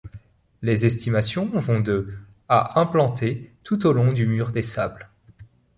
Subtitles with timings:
[0.63, 2.11] Les estimations vont de
[2.49, 5.11] à implantées tout au long du Mur des sables.